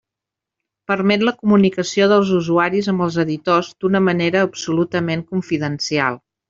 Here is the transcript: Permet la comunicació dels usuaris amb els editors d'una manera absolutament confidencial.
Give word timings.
Permet 0.91 1.25
la 1.27 1.33
comunicació 1.41 2.09
dels 2.13 2.33
usuaris 2.39 2.91
amb 2.95 3.07
els 3.09 3.21
editors 3.27 3.73
d'una 3.79 4.05
manera 4.09 4.45
absolutament 4.51 5.27
confidencial. 5.35 6.25